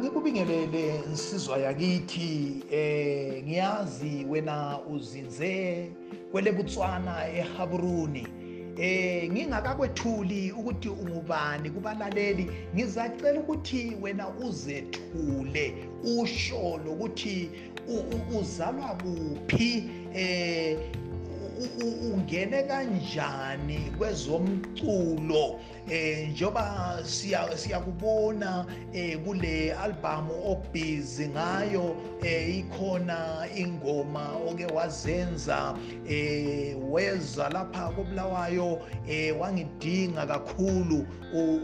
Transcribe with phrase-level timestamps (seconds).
[0.00, 5.90] ngikubingelele nsizwa yakithi eh ngiyazi wena uzinze
[6.32, 8.26] kwele Botswana eHaburuni.
[8.78, 12.50] Eh ngingakakwethuli ukuthi ungubani kubalaleli.
[12.74, 15.74] Ngizacela ukuthi wena uzethule
[16.20, 17.50] usho lokuthi
[18.40, 20.78] uzalwa kuphi eh
[21.60, 34.30] ungene kanjani kwezomculo eh njoba siya siyakubona eh kule album obhizi ngayo eh ikhona ingoma
[34.48, 35.74] oke wazenza
[36.08, 41.06] eh weza lapha kobulawayo eh wangidinga kakhulu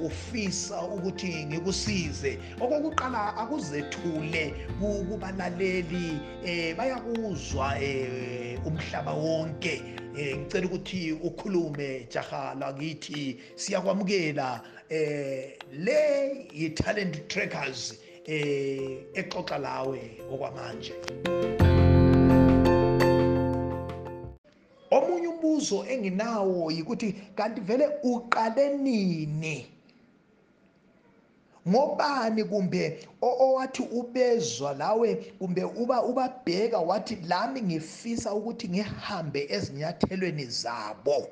[0.04, 2.38] ufisa ukuthi ngikusize.
[2.60, 9.82] Okokuqala akuzethule kubalaleli eh bayakuzwa eh umhlaba wonke.
[10.18, 20.00] Eh ngicela ukuthi ukhulume jaha lakithi siyakwamukela eh le yi talent trackers eh exoxa lawe
[20.32, 20.95] okwamanje.
[24.90, 29.76] Omunye umbuzo enginawo yikuthi kanti vele uqale nini?
[31.68, 41.28] Ngobani kumbe owathi ubezwa lawe kumbe uba ubabheka wathi lami ngifisa ukuthi ngihambe ezinyathelweni zabo.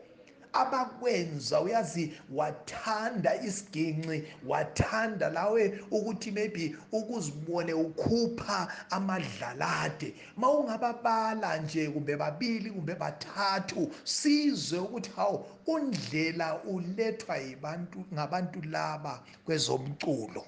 [0.55, 10.15] Abakwenza uyazi wathanda isiginci wathanda lawe ukuthi maybe ukuzibone ukhupha amadlalade.
[10.37, 20.45] Mawungababala nje kumbe babili kumbe bathathu sizwe ukuthi hawu undlela ulethwa yibantu ngabantu laba kwezomculo.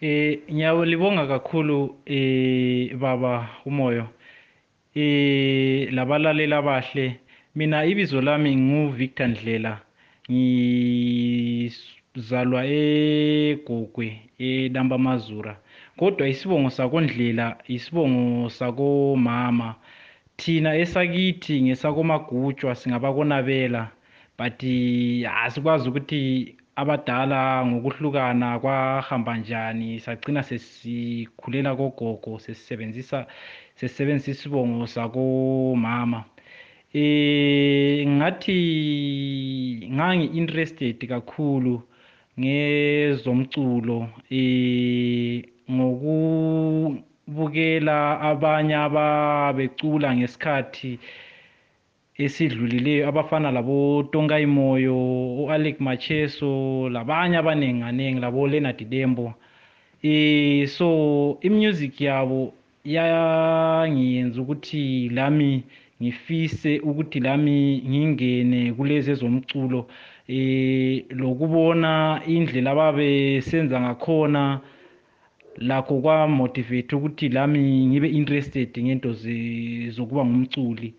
[0.00, 4.08] Eh ngiyawulibonga kakhulu eh baba umoyo
[4.94, 7.20] eh labalaleli abahle
[7.58, 9.72] mina ibizo lami ngu-Victor Ndlela.
[12.14, 15.54] Ngizalwa eGogwe eNamba Mazura
[15.98, 19.68] kodwa isibongo sakondlela isibongo sakomama.
[20.36, 23.82] Thina esakithi ngesakomagutshwa singabakonabela
[24.38, 24.62] but
[25.44, 33.26] asikwazi ukuthi abadala ngokuhlukana kwahamba njani sagcina sesikhulela kogogo sesisebenzisa
[33.74, 36.24] sesisebenzisa isibongo sakomama.
[36.94, 38.58] Eh ngathi
[39.92, 41.82] ngangi interested kakhulu
[42.40, 50.98] ngezomculo eh ngokubukela abanye ababecula ngesikhathi
[52.18, 54.96] esidlulileyo abafana labo Tongai Moyo
[55.44, 59.34] uAlec Macheso labanye abaningi anengi labo Leonard Dembo.
[60.02, 62.52] Eh so imusic yabo
[62.84, 65.64] yangiyenza ukuthi lami
[66.02, 69.80] ngifise ukuthi lami ngingene kulezi ezomculo
[70.28, 74.60] eh lokubona indlela ababesenza ngakhona
[75.58, 79.10] lakho kwa motivate ukuthi lami ngibe interested ngento
[79.96, 80.94] zokuba ngumculi.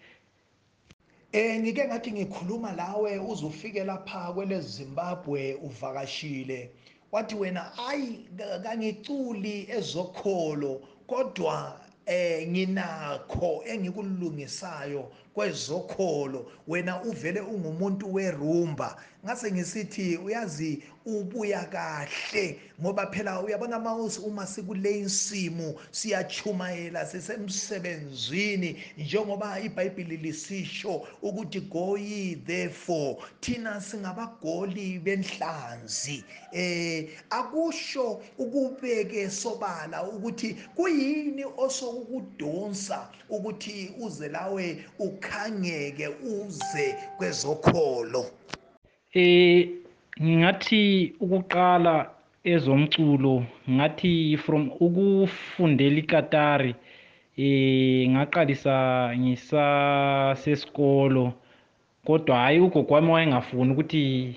[1.31, 6.71] Eh ngike ngathi ngikhuluma lawe uzufike lapha kwele Zimbabwe uvakashile.
[7.11, 8.27] Wathi wena ayi
[8.63, 16.51] kangiculi ezokholo kodwa eh nginakho engikulungisayo kwezokholo.
[16.67, 18.97] Wena uvele ungumuntu werumba.
[19.25, 29.59] Ngase ngisithi uyazi ubuya kahle ngoba phela uyabona mawusi uma sikule insimo siyachumayela sisemsebenzini njengoba
[29.59, 36.23] iBhayibheli lisisho ukuthi go ye therefore thina singabagoli benhlanzi.
[36.53, 48.38] Eh akusho ukubeke sobala ukuthi kuyini osokudonsa ukuthi uze lawe ukhangeke uze kwezokholo.
[49.13, 49.69] Eh
[50.21, 52.09] ngingathi ukuqala
[52.43, 56.75] ezomculo ngathi from ukufundela ikatari
[57.37, 58.77] eh ngaqalisa
[59.17, 61.33] ngisasesikolo
[62.05, 64.35] kodwa hayi ugogo wami wayengafuni ukuthi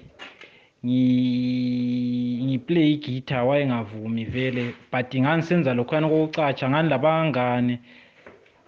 [2.45, 7.79] ngiplay igitha wayengavumi vele but nganisenza lokhuyana kokucatsha ngani labangane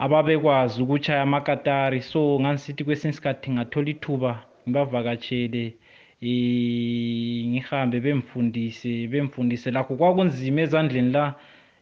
[0.04, 4.32] ababekwazi ukuchaya amakatari so nganisithi kwesinye isikhathi ngathola ithuba
[4.68, 5.72] ngibavakatshele eh
[6.24, 11.34] ngihambe bemfundise bemfundise lakho kwakunzima ezandleni la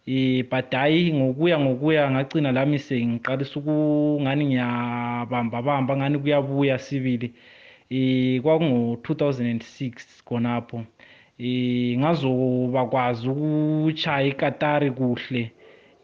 [0.06, 7.32] eh but hayi ngokuya ngokuya ngagcina lami sengiqalisa ukungani ngiyabamba bamba ngani kuyabuya sibili.
[7.90, 10.84] Eh kwakungo 2006 khonapho.
[11.38, 15.52] Eh ngazobakwazi ukuchaya ikatari kuhle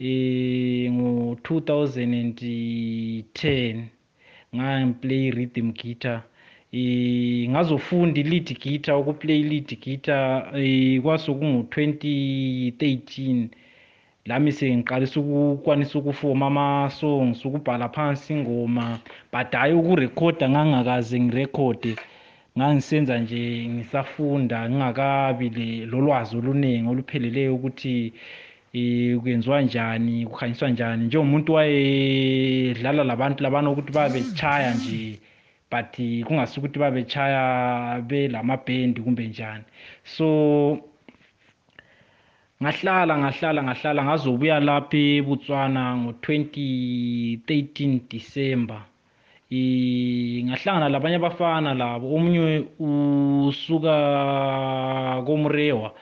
[0.01, 3.83] eh ngo 2010
[4.55, 6.23] ngiplay rhythm guitar.
[6.23, 6.38] eh
[6.73, 13.49] ngazofunda lead guitar ukuplay lead guitar eh kwasokungu 2013
[14.27, 18.99] lami sengiqalisa ukukwanisa ukufoma ama-songs ukubhala phansi ingoma
[19.33, 21.97] but hhayi ukurekhoda ngangakaze ngirekhode.
[22.59, 25.49] Ngangisenza nje ngisafunda ngingakabi
[25.87, 28.13] lolwazi oluningi olupheleleyo ukuthi
[28.75, 31.05] um kwenziwa njani kukhanyiswa njani.
[31.07, 35.19] Njengomuntu wayedlala labantu labana ukuthi babechaya nje
[35.71, 39.65] but kungasi ukuthi babechaya belamabhendi kumbe njani.
[40.05, 40.79] So
[42.63, 48.83] ngahlala ngahlala ngahlala ngazobuya lapha eBotswana ngo-2013 December.
[50.47, 52.15] Ngahlangana labanye abafana labo.
[52.15, 53.95] Omunye usuka
[55.27, 55.93] komrewa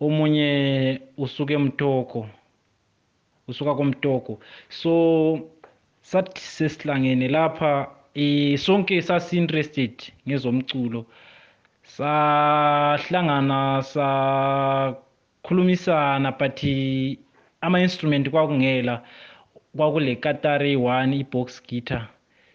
[0.00, 2.28] omunye usuka emtoko
[3.48, 4.38] usuka komtoko.
[4.68, 5.40] So
[6.02, 9.94] sathi sesihlangene lapha eh sonke sasinterested
[10.26, 11.06] ngezomculo.
[11.96, 13.60] Sahlangana
[15.42, 16.64] sakhulumisana but
[17.60, 19.02] ama instrument kwakungela
[19.76, 22.08] kwakule Katari 1 ibox guitar.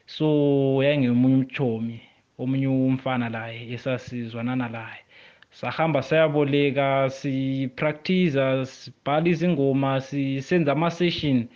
[0.05, 2.01] So yangemunye umchomi
[2.39, 5.03] omunye umfana laye esasizwanana laye
[5.51, 11.47] sahamba sayaboleka sipractice sibhala izingoma sisenza ama session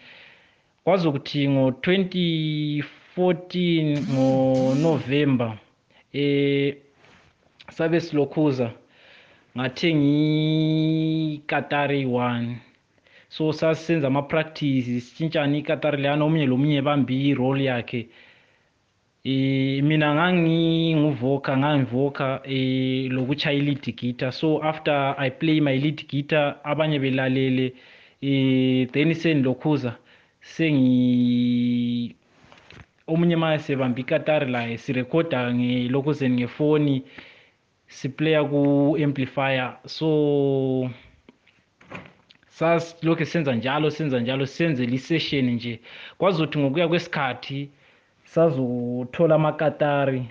[0.84, 2.84] kwazokuthi ngo 24
[3.18, 5.58] 14 ngoNovember
[6.14, 6.76] eh
[7.70, 8.72] sabe silokhuza?
[9.58, 12.56] Ngathengi ikatari 1
[13.30, 18.08] so sasenza ama practice sitshintshana ikatari leyana omunye lomunye ebambi role yakhe.
[19.26, 26.60] Eh mina nganginguvoka ngangivoka eh lokuchaya lead guitar so after i play my lead guitar
[26.64, 27.74] abanye belalele
[28.22, 29.98] eh then sendilokhuza
[30.42, 32.16] sengi
[33.08, 37.04] omunye manje sebamba ikatari laye sirekhoda ngelokhuzeni ngefoni
[37.88, 39.78] siplaya ku-amplifier.
[39.86, 40.90] So
[42.50, 45.80] sasilokhu senza njalo senza njalo senzela isession nje.
[46.18, 47.70] Kwazothi ngokuya kwesikhathi
[48.24, 50.24] sazothola amakatari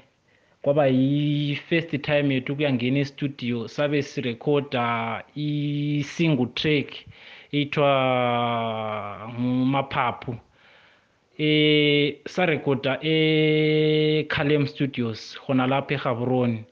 [0.62, 6.88] kwaba yi-first time yethu ukuyangena estudio sabe sirekhoda i-single track
[7.52, 7.93] ethiwa
[9.40, 10.45] ngumaphaphu.
[11.38, 16.65] Eh sarekhoda e-Calem Studios khona lapha eGaborone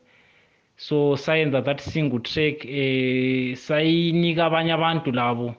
[0.77, 5.55] so sayenza that single track eh sayinika abanye abantu labo.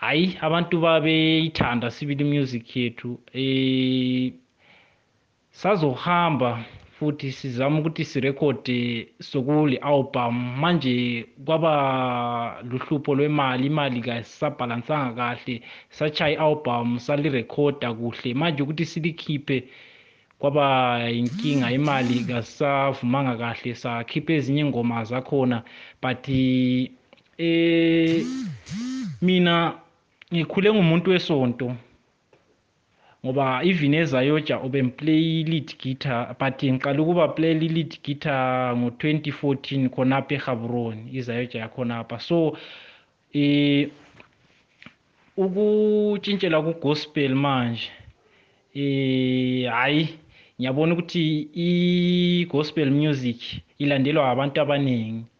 [0.00, 4.32] Hayi abantu babeyithanda sibili music yethu eh
[5.50, 6.64] sazohamba.
[6.98, 10.34] Futhi sizama ukuthi sirekhode sokule album.
[10.60, 15.62] Manje kwaba luhlupho lwemali imali kasisabhalansanga kahle.
[15.90, 18.34] Sachaya i-album salirekhoda kuhle.
[18.34, 19.64] Manje ukuthi silikhiphe
[20.38, 23.74] kwaba inkinga imali kasavumanga kahle.
[23.74, 25.62] Sakhipha ezinye ingoma zakhona
[26.02, 26.28] but
[27.38, 28.24] eh
[29.22, 29.74] mina
[30.34, 31.76] ngikhule ngumuntu wesonto.
[33.24, 41.10] Ngoba even ezayoja ubemplay lead guitar but ngiqala ukuba play lead guitar ngo-2014 khonapha eGaborone
[41.12, 42.20] izayoja yakhonapha.
[42.20, 42.56] So
[43.34, 43.90] eh
[45.36, 47.90] ukutshintshela ku-gospel manje
[48.74, 50.08] eh hayi
[50.58, 53.40] ngiyabona ukuthi i-gospel music
[53.78, 55.24] ilandelwa abantu abaningi.
[55.24, 55.37] eh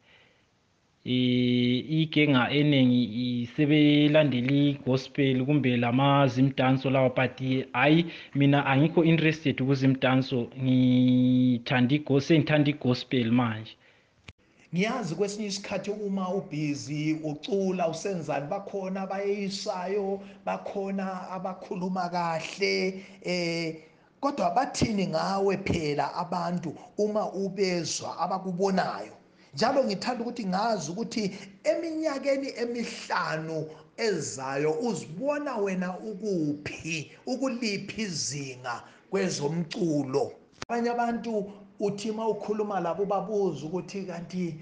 [1.08, 7.40] igenga eningi sebelandela i-gospel kumbe lamazimdanso lawa but
[7.72, 13.76] hayi mina angikho interested kuzimdanso ngithanda sengithanda i-gospel manje.
[14.74, 23.76] Ngiyazi kwesinye isikhathi uma ubhizi ucula usenzani bakhona abayeyisayo bakhona abakhuluma kahle eh
[24.20, 29.17] kodwa bathini ngawe phela abantu uma ubezwa abakubonayo?
[29.54, 40.32] Njalo ngithanda ukuthi ngazi ukuthi eminyakeni emihlanu ezayo uzibona wena ukuphi ukuliphi izinga kwezomculo.
[40.68, 44.54] Abanye abantu uthi uma ukhuluma labo babuza ukuthi kanti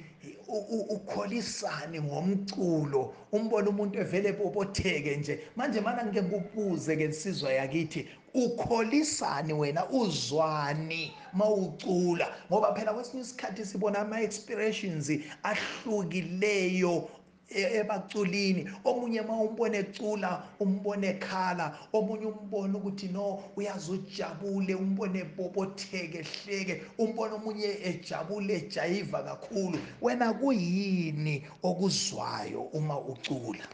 [0.89, 5.41] ukholisani ngomculo umbone umuntu evele ebobotheke nje.
[5.57, 8.07] Manje mana ngike ngikubuze ke nsizwa yakithi
[8.45, 12.27] ukholisani wena uzwani mawucula.
[12.51, 15.11] Ngoba phela kwesinye isikhathi sibona ama-expressions
[15.43, 17.09] ahlukileyo
[17.49, 18.71] ebaculini.
[18.85, 26.83] Omunye uma umbone ecula umbone ekhala omunye umbone ukuthi no uyaze ujabule umbone ebobotheke hleke.
[26.99, 29.79] Umbone omunye ejabule ejayiva kakhulu.
[30.03, 33.65] Wena kuyini okuzwayo uma ucula?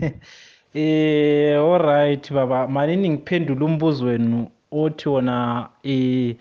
[0.74, 2.68] eh alright baba.
[2.68, 6.36] Manini ngiphendula umbuzo wenu othi wona eh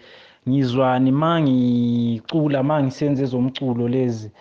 [0.50, 4.32] ngizwani mangicula mangisenze ezomculo lezi.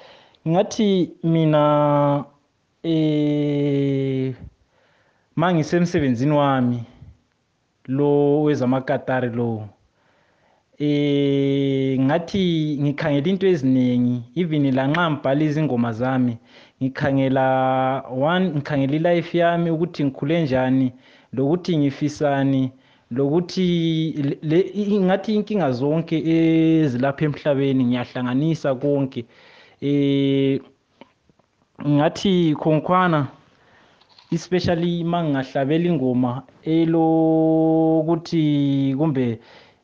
[0.49, 2.25] Ngathi mina
[2.83, 4.35] eh
[5.37, 6.85] mangisemsebenzini wami
[7.87, 9.69] lo wezamakatari lo.
[10.79, 16.39] Eh ngathi ngikhangela into eziningi even la nxa ngibhala izingoma zami
[16.83, 17.47] ngikhangela
[18.11, 20.93] one ngikhangela ilife yami ukuthi ngikhule njani
[21.33, 22.73] lokuthi ngifisani
[23.11, 23.67] lokuthi
[25.07, 29.25] ngathi inkinga zonke ezilapha emhlabeni ngiyahlanganisa konke.
[29.81, 30.61] Eh
[31.87, 33.29] ngathi khonkhwana
[34.33, 38.45] especially mangingahlabela ingoma elokuthi
[38.99, 39.39] kumbe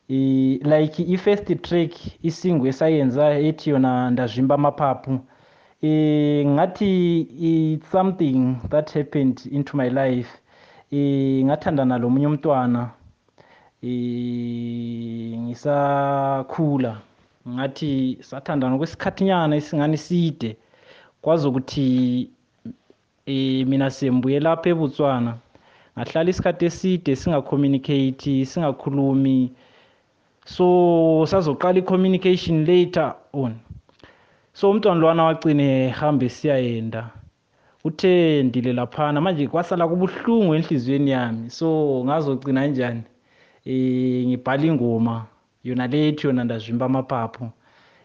[0.09, 1.91] like i-first track
[2.23, 5.19] isingo esayenza ethi yona ndazvimba amaphaphu
[5.81, 7.19] eh ngathi
[7.49, 10.29] it's something that happened into my life
[10.91, 12.89] eh ngathandana lomunye umntwana
[13.83, 17.01] eh ngisakhula.
[17.47, 20.57] Ngathi sathandana kwesikhathinyana esingani side
[21.21, 22.29] kwazi ukuthi
[23.25, 25.37] eh mina sembuye lapha eBotswana.
[25.97, 29.51] Ngahlala isikhathi eside singacommunicate singakhulumi
[30.45, 33.59] so sazoqala i-communication later on.
[34.53, 37.09] So umntwana lwana wagcine hambe siyayenda
[37.83, 41.49] uthe ndile laphana manje kwasala kubuhlungu enhliziyweni yami.
[41.49, 43.03] So ngazogcina kanjani?
[43.65, 45.25] Eh ngibhala ingoma.
[45.63, 47.49] Yona lethi yona ndazvimba amaphaphu.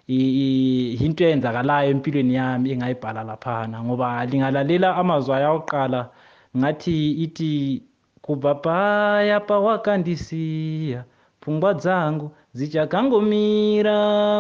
[0.06, 6.10] Into eyenzakalayo empilweni yami engayibhala laphana ngoba lingalalela amazwi ayawoqala
[6.56, 7.82] ngathi ithi
[8.22, 11.04] kubhabhaya pawakandisiya
[11.48, 13.96] pfungwa dzangu dzichakangomira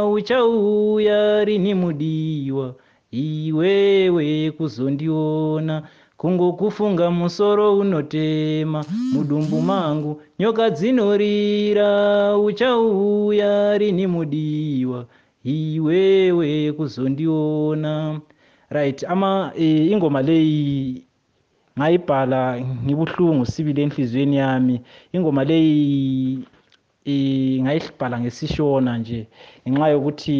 [0.06, 2.74] uchauya rini mudiwa.
[3.10, 5.82] Iwewe kuzondiona
[6.16, 8.84] kungokufunga musoro unotema.
[9.12, 11.88] Mudumbu mangu nyoka dzinorira
[12.38, 15.06] uchauya rini mudiwa.
[15.44, 18.20] Iwewe kuzondiona.
[18.70, 21.04] Right ama e, ingoma leyi
[21.78, 24.80] ngayibhala ngibuhlungu sibili enhliziyweni yami.
[25.12, 26.38] Ingoma leyi
[27.04, 29.26] e, ngayibhala ngesishona nje
[29.68, 30.36] ngenxa yokuthi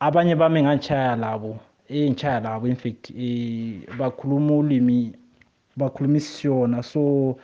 [0.00, 1.58] abanye bami ngangitshaya labo
[1.88, 5.12] engitshaya labo in fact e, bakhuluma ulimi
[5.76, 6.82] bakhuluma isishona.
[6.82, 7.36] So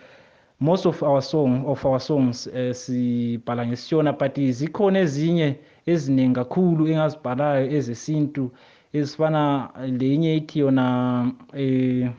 [0.60, 6.88] most of our song of our songs uh, sibhala ngesishona but zikhona ezinye eziningi kakhulu
[6.88, 8.50] engazibhalayo ezesintu
[8.92, 12.10] ezifana lenye ithi yona eh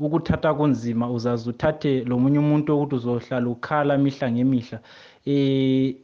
[0.00, 4.78] ukuthatha kunzima uzaze uthathe lo munye umuntu ukuthi uzohlala ukhala mihla ngemihla.
[5.26, 5.94] Eh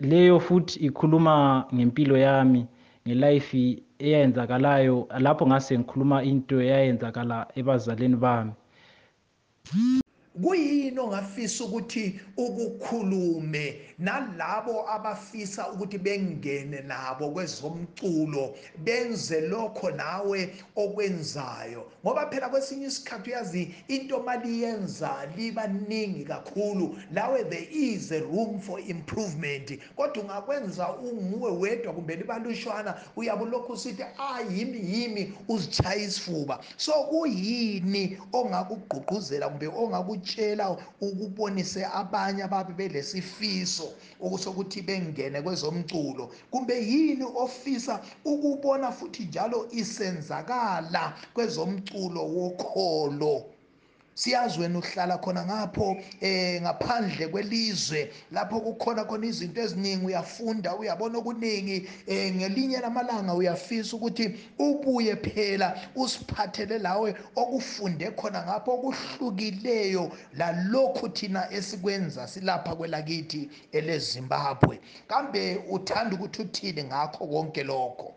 [0.00, 1.34] leyo futhi ikhuluma
[1.74, 2.66] ngempilo yami
[3.06, 8.52] ngelife eyenzakalayo lapho ngase ngikhuluma into eyayenzakala ebazaleni bami.
[10.40, 21.86] Kuyini ongafisa ukuthi ukukhulume nalabo abafisa ukuthi bengene nabo kwezomculo benze lokho nawe okwenzayo?
[22.04, 26.96] Ngoba phela kwesinye isikhathi uyazi into maliyenza libaningi kakhulu.
[27.12, 29.78] Lawe there is a room for improvement.
[29.96, 36.58] Kodwa ungakwenza unguwe wedwa kumbe libalushwana uyabe ulokhu usithi ah yimi yimi uzitshaya isifuba.
[36.76, 46.30] So kuyini ongakugqugquzela kumbe ongaku ukutshela ukubonise abanye ababe belesifiso okusokuthi bengene kwezomculo.
[46.50, 53.51] Kumbe yini ofisa ukubona futhi njalo isenzakala kwezomculo wokholo?
[54.14, 61.18] Siyazi wena uhlala khona ngapho eh ngaphandle kwelizwe lapho kukhona khona izinto eziningi uyafunda uyabona
[61.18, 71.08] okuningi eh ngelinye lamalanga uyafisa ukuthi ubuye phela usiphathele lawe okufunde khona ngapho okuhlukileyo lalokhu
[71.08, 74.80] thina esikwenza silapha kwelakithi eleZimbabwe.
[75.06, 78.14] Kambe uthanda ukuthi uthini ngakho konke lokho?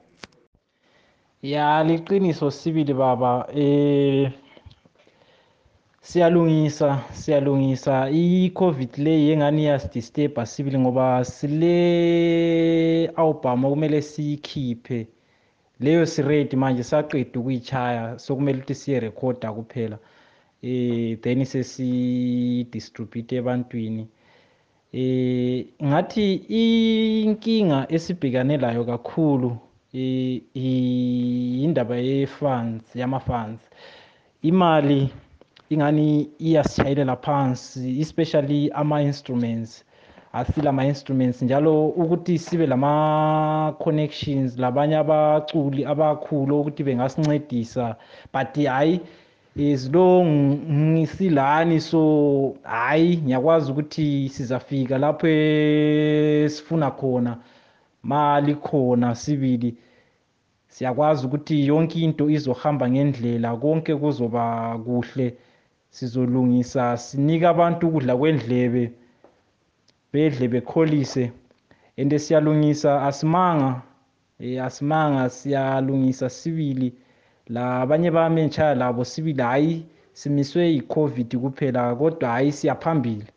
[1.41, 3.47] Ya liqiniso sibili baba.
[3.53, 4.31] Eh
[6.05, 8.09] siyalungisa siyalungisa.
[8.09, 15.07] I-covid le yengani iyasidisterba sibili ngoba sile album okumele siyikhiphe.
[15.79, 19.97] Leyo siredi manje saqeda ukuyichaya sokumele ukuthi siyerekhoda kuphela.
[20.61, 24.07] Eh then sesidistribute ebantwini.
[24.93, 29.57] Eh ngathi inkinga esibhekane layo kakhulu
[29.93, 33.61] eh indaba ye-funds yama-funds.
[34.41, 35.09] Imali
[35.69, 39.83] ingani iyasishayelela phansi especially ama-instruments.
[40.33, 47.95] Asile ama-instruments njalo ukuthi sibe lama-connections labanye abaculi abakhulu ukuthi bengasincedisa.
[48.33, 48.99] But hhayi
[49.55, 57.37] izilo ngisilani so hhayi ngiyakwazi ukuthi sizafika lapho esifuna khona
[58.03, 59.75] mali khona sibili.
[60.67, 65.37] Siyakwazi ukuthi yonke into izohamba ngendlela konke kuzoba kuhle.
[65.95, 68.83] Sizolungisa sinike abantu ukudla kwendlebe
[70.11, 71.31] bedle bekholise.
[71.97, 73.81] And siyalungisa asimanga
[74.39, 76.93] eh asimanga siyalungisa sibili.
[77.47, 83.27] Labanye bami enchaya labo sibili hayi simiswe yiCovid kuphela kodwa hayi siyaphambili.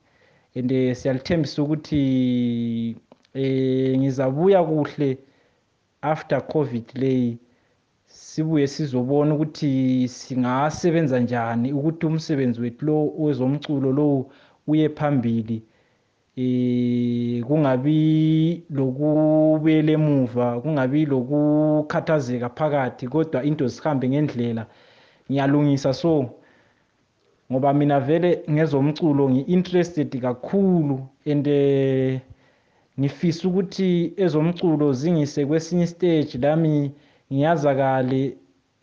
[0.57, 2.97] And siyalithembisa ukuthi
[3.35, 5.19] eh ngizabuya kuhle
[6.03, 7.39] after Covid leyi.
[8.09, 14.27] Sibuye sizobona ukuthi singasebenza njani ukuthi umsebenzi wethu lo wezomculo lo
[14.67, 15.63] uye phambili
[16.39, 24.67] eh kungabi lokubele emuva kungabi lokukhathazeka phakathi kodwa into zihambe ngendlela.
[25.29, 26.31] Ngiyalungisa so
[27.51, 30.97] ngoba mina vele ngezomculo ngi-interested kakhulu
[31.27, 32.21] and eh,
[33.01, 36.93] ngifisa ukuthi ezomculo zingise kwesinye stage lami
[37.33, 38.23] ngiyazakale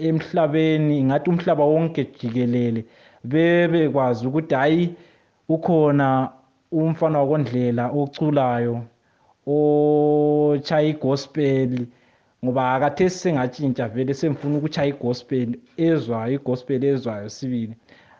[0.07, 2.81] emhlabeni ngathi umhlaba wonke jikelele
[3.31, 4.83] bebekwazi ukuthi hayi
[5.55, 6.07] ukhona
[6.71, 8.75] umfana wakondlela oculayo
[9.55, 11.71] ochaya igospel
[12.43, 17.75] ngoba akathesi sengatshintsha vele semfuna ukuchaya igospel ezwayo igospel ezwayo sibili.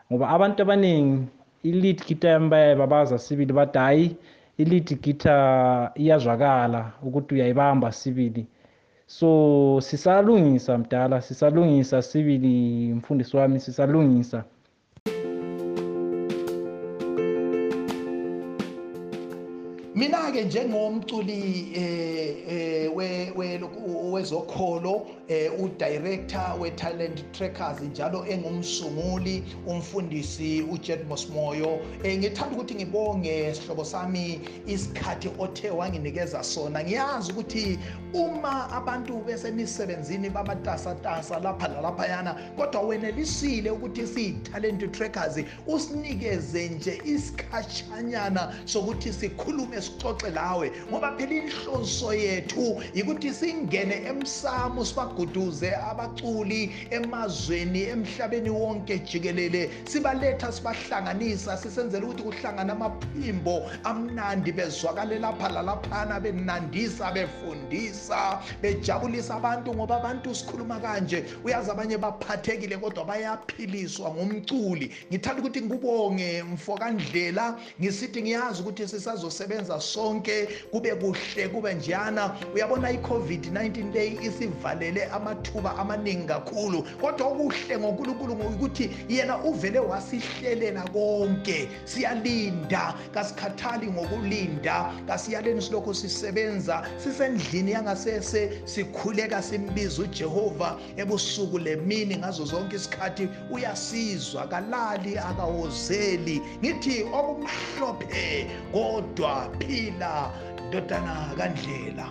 [0.08, 1.26] Ngoba abantu abaningi
[1.68, 4.16] i-lead guitar yami bayaye babaza sibili bathi hhayi
[4.58, 8.46] i-lead guitar iyazwakala ukuthi uyayibamba sibili.
[9.06, 14.44] So sisalungisa mdala sisalungisa sibili mfundisi wami sisalungisa
[19.96, 23.60] mina ke njengomculi eh eh we we-
[24.12, 33.54] wezokholo eh udirector we talent trackers njalo engumsunguli umfundisi uJetmos Moyo eh ngithanda ukuthi ngibonge
[33.54, 36.84] sihlobo sami isikhathi othe wanginikeza sona.
[36.84, 37.78] Ngiyazi ukuthi
[38.14, 49.12] uma abantu besemisebenzini bamatasatasa lapha nalaphayana kodwa wenelisile ukuthi siyi-talent trackers usinikeze nje isikhashanyana sokuthi
[49.12, 58.98] sikhulume sixoxe lawe ngoba phela inhloso yethu yikuthi singene emsamo sibaguduze abaculi emazweni emhlabeni wonke
[58.98, 59.70] jikelele.
[59.84, 69.96] Sibaletha sibahlanganisa sisenzela ukuthi kuhlangana amaphimbo amnandi bezwakale lapha lalaphana benandisa befundisa bejabulisa abantu ngoba
[69.96, 71.24] abantu sikhuluma kanje.
[71.44, 74.90] Uyazi abanye baphathekile kodwa bayaphiliswa ngumculi.
[75.10, 82.36] Ngithanda ukuthi ngikubonge mfokandlela ngisithi ngiyazi ukuthi sisazosebenza sonke kube kuhle kube njana.
[82.54, 91.68] Uyabona i-covid-19 leyi isivalele amathuba amaningi kakhulu kodwa okuhle ngonkulunkulu ukuthi yena uvele wasihlelela konke.
[91.84, 96.86] Siyalinda kasikhathali ngokulinda kasiyaleni silokhu sisebenza.
[96.96, 103.28] Sisendlini yangasese sikhuleka simbiza ujehova ebusuku lemini ngazo zonke isikhathi.
[103.50, 106.42] Uyasizwa kalali akawozeli.
[106.58, 110.30] Ngithi okumhlophe kodwa phila
[110.68, 112.06] ndodana kandlela.